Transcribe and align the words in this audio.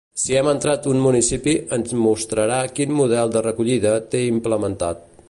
Si 0.19 0.35
hem 0.37 0.47
entrat 0.51 0.87
un 0.93 1.01
municipi, 1.03 1.53
ens 1.77 1.93
mostrarà 2.05 2.57
quin 2.79 2.97
model 3.01 3.37
de 3.37 3.45
recollida 3.49 3.97
té 4.15 4.27
implementat. 4.35 5.11